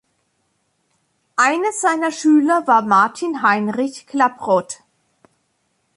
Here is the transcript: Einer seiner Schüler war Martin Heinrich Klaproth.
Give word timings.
Einer 1.35 1.71
seiner 1.73 2.11
Schüler 2.11 2.65
war 2.65 2.81
Martin 2.81 3.43
Heinrich 3.43 4.07
Klaproth. 4.07 4.79